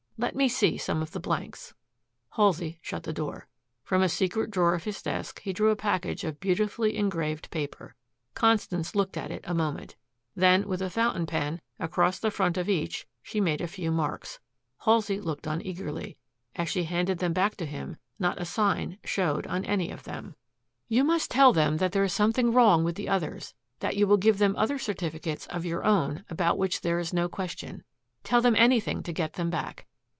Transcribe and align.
Let 0.21 0.35
me 0.35 0.47
see 0.47 0.77
some 0.77 1.01
of 1.01 1.13
the 1.13 1.19
blanks." 1.19 1.73
Halsey 2.35 2.77
shut 2.83 3.01
the 3.01 3.11
door. 3.11 3.47
From 3.83 4.03
a 4.03 4.07
secret 4.07 4.51
drawer 4.51 4.75
of 4.75 4.83
his 4.83 5.01
desk 5.01 5.41
he 5.41 5.51
drew 5.51 5.71
a 5.71 5.75
package 5.75 6.23
of 6.23 6.39
beautifully 6.39 6.95
engraved 6.95 7.49
paper. 7.49 7.95
Constance 8.35 8.93
looked 8.93 9.17
at 9.17 9.31
it 9.31 9.43
a 9.47 9.55
moment. 9.55 9.95
Then 10.35 10.67
with 10.67 10.79
a 10.79 10.91
fountain 10.91 11.25
pen, 11.25 11.59
across 11.79 12.19
the 12.19 12.29
front 12.29 12.55
of 12.55 12.69
each, 12.69 13.07
she 13.23 13.41
made 13.41 13.61
a 13.61 13.67
few 13.67 13.91
marks. 13.91 14.39
Halsey 14.85 15.19
looked 15.19 15.47
on 15.47 15.65
eagerly. 15.65 16.17
As 16.55 16.69
she 16.69 16.83
handed 16.83 17.17
them 17.17 17.33
back 17.33 17.55
to 17.57 17.65
him, 17.65 17.97
not 18.19 18.39
a 18.39 18.45
sign 18.45 18.99
showed 19.03 19.47
on 19.47 19.65
any 19.65 19.87
part 19.87 19.99
of 20.01 20.05
them. 20.05 20.35
"You 20.87 21.03
must 21.03 21.31
tell 21.31 21.51
them 21.51 21.77
that 21.77 21.93
there 21.93 22.03
is 22.03 22.13
something 22.13 22.53
wrong 22.53 22.83
with 22.83 22.93
the 22.93 23.09
others, 23.09 23.55
that 23.79 23.95
you 23.97 24.05
will 24.05 24.17
give 24.17 24.37
them 24.37 24.55
other 24.55 24.77
certificates 24.77 25.47
of 25.47 25.65
your 25.65 25.83
own 25.83 26.25
about 26.29 26.59
which 26.59 26.81
there 26.81 26.99
is 26.99 27.11
no 27.11 27.27
question. 27.27 27.83
Tell 28.23 28.39
them 28.41 28.55
anything 28.55 29.01
to 29.01 29.11
get 29.13 29.33
them 29.33 29.49
back. 29.49 29.87